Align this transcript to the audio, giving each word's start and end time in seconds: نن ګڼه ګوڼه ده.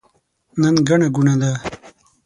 نن 0.61 0.75
ګڼه 0.87 1.07
ګوڼه 1.15 1.35
ده. 1.41 1.51